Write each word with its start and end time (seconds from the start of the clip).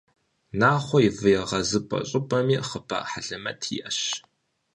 «Нахъуэ 0.59 0.99
и 1.07 1.09
вы 1.17 1.29
егъэзыпӏэ» 1.39 1.99
щӏыпӏэми 2.09 2.55
хъыбар 2.67 3.03
хьэлэмэт 3.09 3.61
иӏэщ. 3.77 3.99